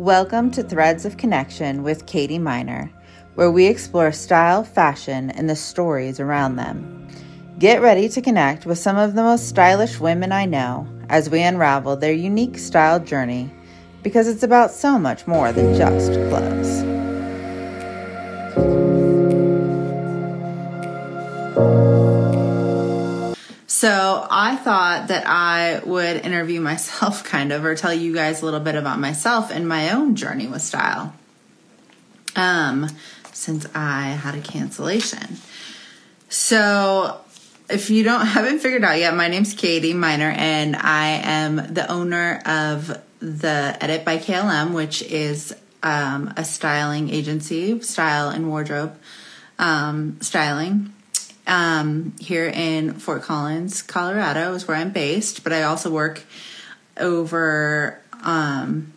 [0.00, 2.90] Welcome to Threads of Connection with Katie Miner,
[3.34, 7.06] where we explore style, fashion, and the stories around them.
[7.58, 11.42] Get ready to connect with some of the most stylish women I know as we
[11.42, 13.52] unravel their unique style journey
[14.02, 16.89] because it's about so much more than just clothes.
[23.80, 28.44] So, I thought that I would interview myself kind of or tell you guys a
[28.44, 31.14] little bit about myself and my own journey with style.
[32.36, 32.88] Um,
[33.32, 35.38] since I had a cancellation.
[36.28, 37.22] So,
[37.70, 41.90] if you don't haven't figured out yet, my name's Katie Miner and I am the
[41.90, 48.94] owner of the Edit by KLM, which is um, a styling agency, style and wardrobe
[49.58, 50.92] um, styling
[51.50, 55.42] um, here in Fort Collins, Colorado, is where I'm based.
[55.42, 56.22] But I also work
[56.96, 58.92] over um,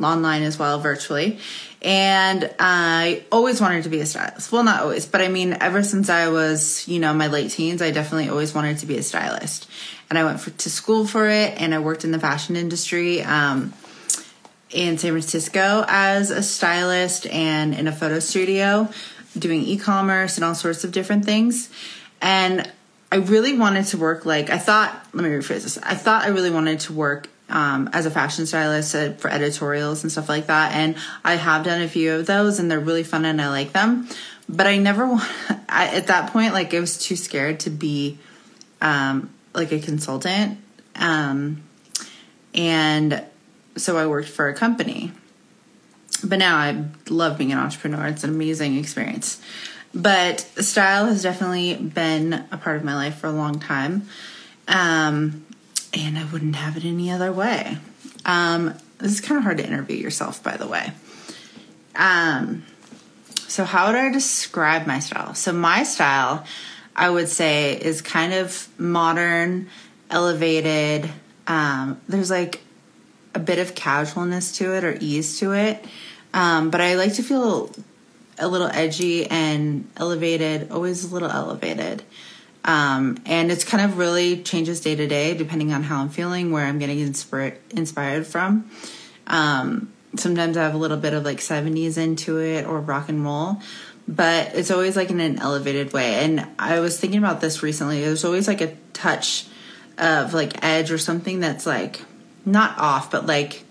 [0.00, 1.38] online as well, virtually.
[1.80, 4.50] And I always wanted to be a stylist.
[4.50, 7.80] Well, not always, but I mean, ever since I was, you know, my late teens,
[7.80, 9.70] I definitely always wanted to be a stylist.
[10.10, 13.22] And I went for, to school for it, and I worked in the fashion industry.
[13.22, 13.72] Um,
[14.70, 18.88] in San Francisco as a stylist and in a photo studio
[19.38, 21.70] doing e-commerce and all sorts of different things.
[22.20, 22.70] And
[23.12, 25.06] I really wanted to work like I thought.
[25.12, 25.78] Let me rephrase this.
[25.78, 30.02] I thought I really wanted to work um, as a fashion stylist uh, for editorials
[30.02, 30.72] and stuff like that.
[30.72, 33.72] And I have done a few of those, and they're really fun, and I like
[33.72, 34.08] them.
[34.48, 35.04] But I never,
[35.68, 38.18] I, at that point, like I was too scared to be
[38.80, 40.58] um, like a consultant,
[40.96, 41.62] um,
[42.54, 43.24] and
[43.76, 45.12] so I worked for a company
[46.24, 48.06] but now I love being an entrepreneur.
[48.06, 49.40] It's an amazing experience.
[49.94, 54.08] But style has definitely been a part of my life for a long time.
[54.66, 55.44] Um,
[55.92, 57.78] and I wouldn't have it any other way.
[58.24, 60.90] Um, this is kind of hard to interview yourself, by the way.
[61.94, 62.64] Um,
[63.46, 65.34] so, how would I describe my style?
[65.34, 66.44] So, my style,
[66.96, 69.68] I would say, is kind of modern,
[70.10, 71.08] elevated.
[71.46, 72.62] Um, there's like
[73.34, 75.84] a bit of casualness to it or ease to it.
[76.34, 77.70] Um, but I like to feel
[78.38, 82.02] a little edgy and elevated, always a little elevated.
[82.64, 86.50] Um, and it's kind of really changes day to day depending on how I'm feeling,
[86.50, 88.68] where I'm getting inspired inspired from.
[89.28, 93.24] Um, sometimes I have a little bit of like 70s into it or rock and
[93.24, 93.60] roll,
[94.08, 96.14] but it's always like in an elevated way.
[96.14, 98.00] And I was thinking about this recently.
[98.00, 99.46] There's always like a touch
[99.98, 102.00] of like edge or something that's like
[102.44, 103.62] not off, but like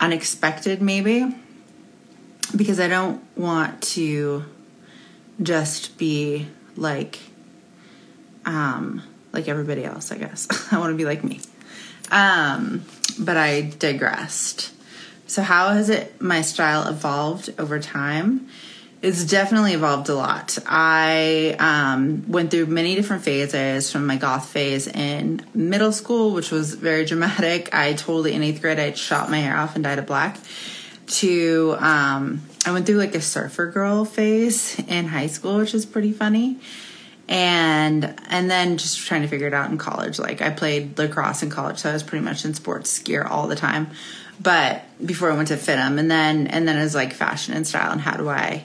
[0.00, 1.34] unexpected maybe
[2.56, 4.44] because I don't want to
[5.42, 6.46] just be
[6.76, 7.18] like
[8.44, 9.02] um
[9.32, 10.48] like everybody else, I guess.
[10.72, 11.40] I want to be like me.
[12.10, 12.84] Um
[13.18, 14.72] but I digressed.
[15.26, 18.48] So how has it my style evolved over time?
[19.02, 20.58] It's definitely evolved a lot.
[20.66, 26.50] I um, went through many different phases from my goth phase in middle school, which
[26.50, 27.74] was very dramatic.
[27.74, 30.36] I totally, in eighth grade, I shot my hair off and dyed it black
[31.10, 35.86] to um, I went through like a surfer girl phase in high school, which is
[35.86, 36.58] pretty funny.
[37.28, 40.18] And and then just trying to figure it out in college.
[40.18, 43.46] Like I played lacrosse in college, so I was pretty much in sports gear all
[43.46, 43.88] the time.
[44.42, 47.66] But before I went to FIDM, and then and then it was like fashion and
[47.66, 48.64] style, and how do I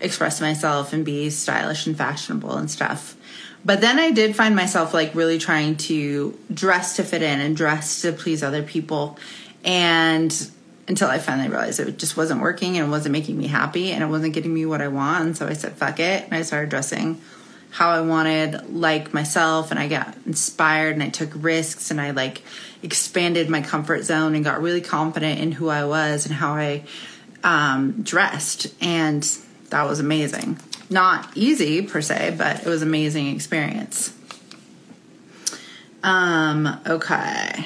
[0.00, 3.16] express myself and be stylish and fashionable and stuff.
[3.64, 7.56] But then I did find myself like really trying to dress to fit in and
[7.56, 9.18] dress to please other people.
[9.64, 10.50] And
[10.90, 14.02] until I finally realized it just wasn't working and it wasn't making me happy and
[14.02, 15.24] it wasn't getting me what I want.
[15.24, 16.24] And so I said, fuck it.
[16.24, 17.20] And I started dressing
[17.70, 19.70] how I wanted, like myself.
[19.70, 22.42] And I got inspired and I took risks and I like
[22.82, 26.82] expanded my comfort zone and got really confident in who I was and how I
[27.44, 28.74] um, dressed.
[28.82, 29.22] And
[29.68, 30.58] that was amazing.
[30.90, 34.12] Not easy per se, but it was amazing experience.
[36.02, 37.64] Um, okay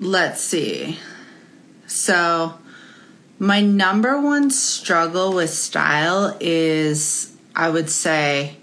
[0.00, 0.98] let's see.
[1.86, 2.54] So,
[3.38, 8.56] my number one struggle with style is, I would say,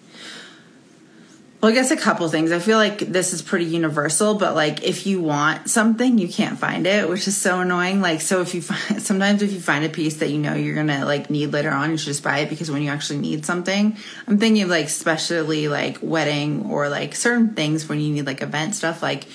[1.62, 2.51] well, I guess a couple things.
[2.51, 6.60] I feel like this is pretty universal, but like if you want something, you can't
[6.60, 8.00] find it, which is so annoying.
[8.00, 10.75] Like, so if you find, sometimes if you find a piece that you know you're
[10.75, 13.44] gonna like need later on, you should just buy it because when you actually need
[13.44, 13.98] something,
[14.28, 18.44] I'm thinking of like especially like wedding or like certain things when you need like
[18.44, 19.25] event stuff, like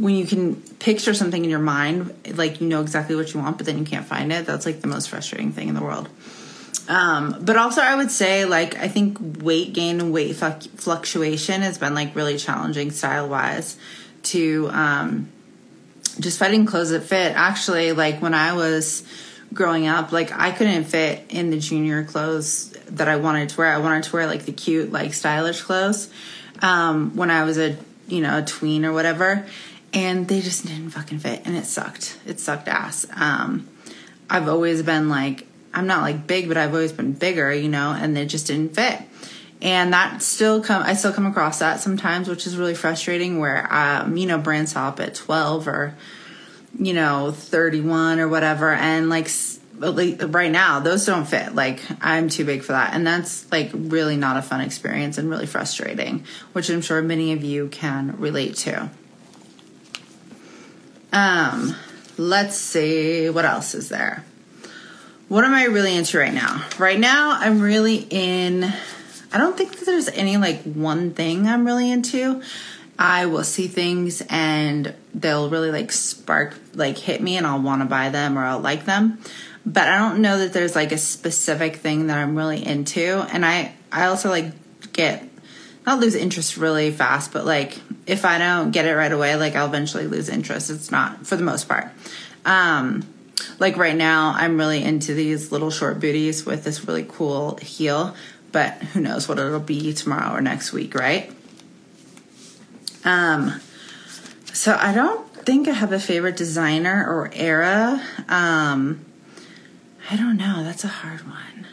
[0.00, 3.58] when you can picture something in your mind, like you know exactly what you want,
[3.58, 6.08] but then you can't find it, that's like the most frustrating thing in the world.
[6.88, 11.76] Um, but also, I would say, like, I think weight gain and weight fluctuation has
[11.76, 13.76] been like really challenging style wise
[14.22, 15.28] to um,
[16.18, 17.34] just finding clothes that fit.
[17.36, 19.04] Actually, like when I was
[19.52, 23.72] growing up, like I couldn't fit in the junior clothes that I wanted to wear.
[23.72, 26.10] I wanted to wear like the cute, like stylish clothes
[26.62, 27.76] um, when I was a
[28.08, 29.46] you know a tween or whatever,
[29.92, 32.18] and they just didn't fucking fit, and it sucked.
[32.26, 33.06] It sucked ass.
[33.14, 33.68] Um,
[34.28, 37.92] I've always been like I'm not like big, but I've always been bigger, you know,
[37.92, 39.00] and they just didn't fit.
[39.62, 43.38] And that still come, I still come across that sometimes, which is really frustrating.
[43.38, 45.94] Where, um, you know, brands stop at twelve or,
[46.78, 49.28] you know, thirty one or whatever, and like
[49.80, 54.14] right now those don't fit like i'm too big for that and that's like really
[54.14, 56.22] not a fun experience and really frustrating
[56.52, 58.90] which i'm sure many of you can relate to
[61.12, 61.74] um
[62.16, 64.24] let's see what else is there
[65.30, 66.66] what am I really into right now?
[66.76, 68.64] Right now, I'm really in.
[68.64, 72.42] I don't think that there's any like one thing I'm really into.
[72.98, 77.80] I will see things and they'll really like spark, like hit me, and I'll want
[77.80, 79.20] to buy them or I'll like them.
[79.64, 83.24] But I don't know that there's like a specific thing that I'm really into.
[83.32, 84.46] And I, I also like
[84.92, 85.29] get
[85.86, 89.56] not lose interest really fast, but like if I don't get it right away, like
[89.56, 90.70] I'll eventually lose interest.
[90.70, 91.88] It's not for the most part.
[92.44, 93.06] Um,
[93.58, 98.14] like right now, I'm really into these little short booties with this really cool heel,
[98.52, 101.32] but who knows what it'll be tomorrow or next week, right?
[103.04, 103.60] Um,
[104.52, 108.02] so I don't think I have a favorite designer or era.
[108.28, 109.04] Um,
[110.10, 110.62] I don't know.
[110.64, 111.66] That's a hard one.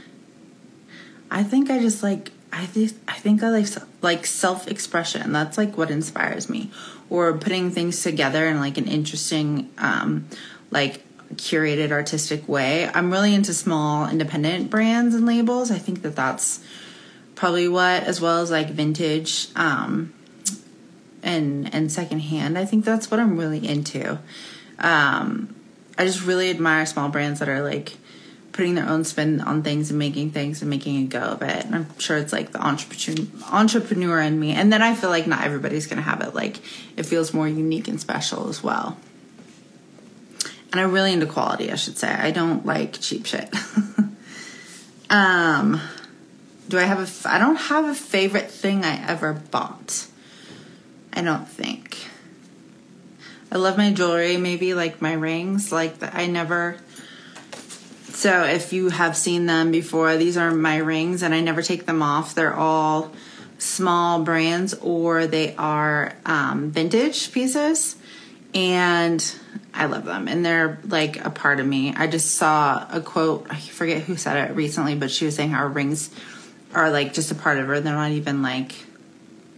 [1.30, 3.68] I think I just like I think I think I like
[4.02, 5.32] like self expression.
[5.32, 6.72] That's like what inspires me,
[7.10, 10.28] or putting things together in like an interesting, um,
[10.72, 11.04] like
[11.36, 12.90] curated artistic way.
[12.92, 15.70] I'm really into small independent brands and labels.
[15.70, 16.64] I think that that's
[17.36, 20.12] probably what as well as like vintage um
[21.22, 22.58] and and secondhand.
[22.58, 24.18] I think that's what I'm really into.
[24.80, 25.54] Um
[25.96, 27.98] I just really admire small brands that are like
[28.58, 31.66] putting their own spin on things and making things and making a go of it.
[31.66, 34.52] And I'm sure it's like the entrepreneur entrepreneur in me.
[34.52, 36.36] And then I feel like not everybody's going to have it.
[36.36, 36.60] Like
[36.98, 38.98] it feels more unique and special as well
[40.72, 42.10] and I'm really into quality, I should say.
[42.10, 43.54] I don't like cheap shit.
[45.10, 45.82] um,
[46.68, 47.30] do I have a?
[47.30, 50.08] I don't have a favorite thing I ever bought.
[51.14, 51.98] I don't think.
[53.50, 55.72] I love my jewelry, maybe like my rings.
[55.72, 56.78] Like the, I never.
[58.18, 61.86] So if you have seen them before, these are my rings, and I never take
[61.86, 62.34] them off.
[62.34, 63.12] They're all
[63.60, 67.96] small brands, or they are um, vintage pieces,
[68.56, 69.24] and
[69.72, 71.94] I love them and they're like a part of me.
[71.96, 75.52] I just saw a quote, I forget who said it recently, but she was saying
[75.52, 76.10] how rings
[76.74, 77.80] are like just a part of her.
[77.80, 78.74] They're not even like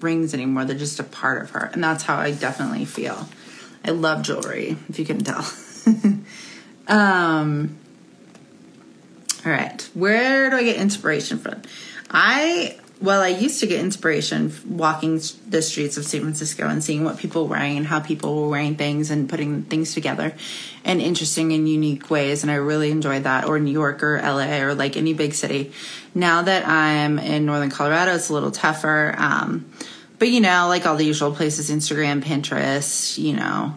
[0.02, 1.70] rings anymore, they're just a part of her.
[1.72, 3.30] And that's how I definitely feel.
[3.86, 5.50] I love jewelry, if you can tell.
[6.90, 7.78] um,
[9.50, 11.62] all right, where do I get inspiration from?
[12.10, 17.06] I well, I used to get inspiration walking the streets of San Francisco and seeing
[17.06, 20.34] what people were wearing and how people were wearing things and putting things together
[20.84, 22.44] in interesting and unique ways.
[22.44, 25.72] And I really enjoyed that, or New York or LA or like any big city.
[26.13, 29.16] Now that I'm in Northern Colorado, it's a little tougher.
[29.18, 29.72] Um,
[30.18, 33.75] but you know, like all the usual places, Instagram, Pinterest, you know,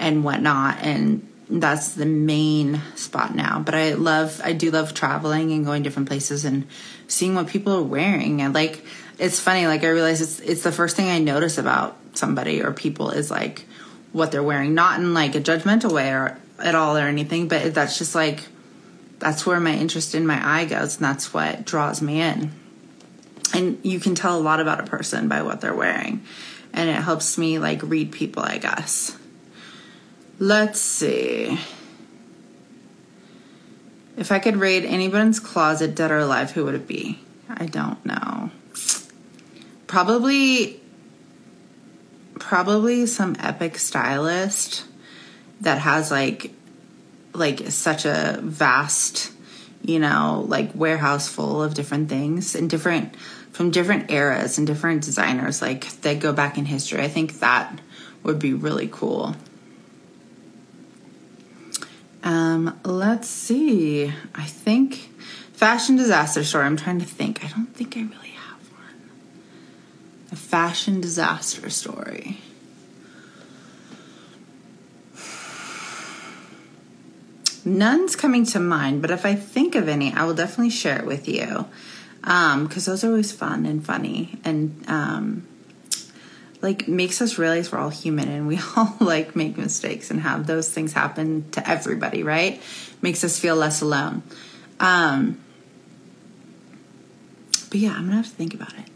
[0.00, 0.78] and whatnot.
[0.80, 3.60] And that's the main spot now.
[3.60, 6.66] But I love, I do love traveling and going different places and
[7.06, 8.40] seeing what people are wearing.
[8.40, 8.84] And like,
[9.18, 12.72] it's funny, like I realize it's, it's the first thing I notice about somebody or
[12.72, 13.66] people is like
[14.12, 17.74] what they're wearing, not in like a judgmental way or at all or anything, but
[17.74, 18.46] that's just like,
[19.18, 20.96] that's where my interest in my eye goes.
[20.96, 22.52] And that's what draws me in.
[23.52, 26.24] And you can tell a lot about a person by what they're wearing.
[26.72, 29.16] And it helps me like read people, I guess.
[30.38, 31.58] Let's see.
[34.16, 37.20] If I could raid anyone's closet, dead or alive, who would it be?
[37.48, 38.50] I don't know.
[39.86, 40.80] Probably,
[42.38, 44.84] probably some epic stylist
[45.60, 46.52] that has like,
[47.32, 49.32] like such a vast,
[49.82, 53.14] you know, like warehouse full of different things and different
[53.52, 57.00] from different eras and different designers, like that go back in history.
[57.00, 57.80] I think that
[58.24, 59.36] would be really cool.
[62.24, 64.10] Um, let's see.
[64.34, 65.10] I think
[65.52, 66.64] fashion disaster story.
[66.64, 67.44] I'm trying to think.
[67.44, 69.10] I don't think I really have one.
[70.32, 72.38] A fashion disaster story.
[77.66, 81.06] None's coming to mind, but if I think of any, I will definitely share it
[81.06, 81.66] with you.
[82.24, 84.38] Um, because those are always fun and funny.
[84.44, 85.46] And um,
[86.64, 90.46] like makes us realize we're all human and we all like make mistakes and have
[90.46, 92.60] those things happen to everybody, right?
[93.02, 94.22] Makes us feel less alone.
[94.80, 95.40] Um,
[97.70, 98.88] but yeah, I'm gonna have to think about it.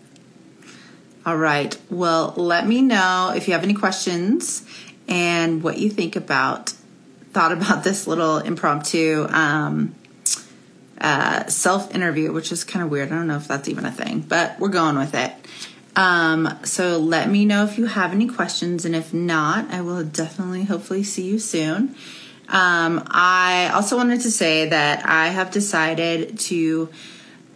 [1.26, 1.78] All right.
[1.90, 4.64] Well, let me know if you have any questions
[5.06, 6.72] and what you think about
[7.32, 9.94] thought about this little impromptu um,
[11.00, 13.12] uh, self interview, which is kind of weird.
[13.12, 15.32] I don't know if that's even a thing, but we're going with it.
[15.98, 20.04] Um, so let me know if you have any questions, and if not, I will
[20.04, 21.96] definitely, hopefully, see you soon.
[22.48, 26.88] Um, I also wanted to say that I have decided to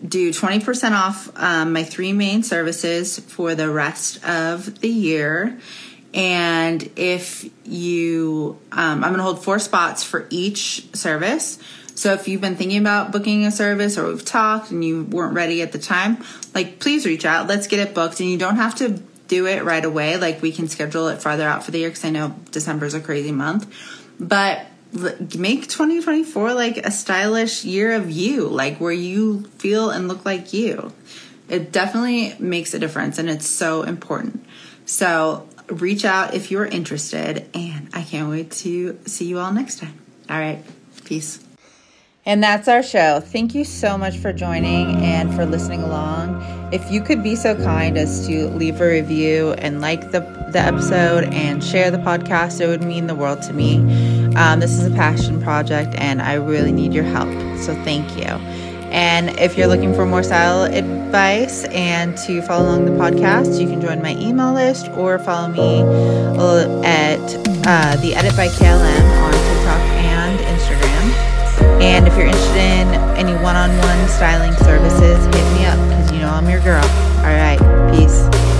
[0.06, 5.56] do 20% off um, my three main services for the rest of the year.
[6.12, 11.61] And if you, um, I'm going to hold four spots for each service.
[11.94, 15.34] So if you've been thinking about booking a service or we've talked and you weren't
[15.34, 16.18] ready at the time,
[16.54, 17.46] like please reach out.
[17.46, 18.20] Let's get it booked.
[18.20, 18.90] And you don't have to
[19.28, 20.16] do it right away.
[20.16, 22.94] Like we can schedule it farther out for the year because I know December is
[22.94, 23.72] a crazy month.
[24.18, 30.25] But make 2024 like a stylish year of you, like where you feel and look
[30.25, 30.92] like you.
[31.49, 34.44] It definitely makes a difference and it's so important.
[34.87, 39.78] So reach out if you're interested, and I can't wait to see you all next
[39.78, 39.99] time.
[40.28, 40.62] All right,
[41.04, 41.42] peace.
[42.25, 43.19] And that's our show.
[43.19, 46.41] Thank you so much for joining and for listening along.
[46.73, 50.21] If you could be so kind as to leave a review and like the,
[50.52, 53.79] the episode and share the podcast, it would mean the world to me.
[54.37, 57.29] Um, this is a passion project and I really need your help.
[57.59, 58.25] So thank you.
[58.93, 63.67] And if you're looking for more style advice and to follow along the podcast, you
[63.67, 65.81] can join my email list or follow me
[66.87, 67.19] at
[67.67, 71.31] uh, the Edit by KLM on TikTok and Instagram.
[71.80, 76.12] And if you're interested in any one on one styling services, hit me up because
[76.12, 76.85] you know I'm your girl.
[77.18, 77.59] All right,
[77.92, 78.51] peace.